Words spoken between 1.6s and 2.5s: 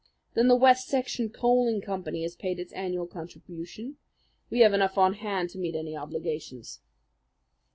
Company has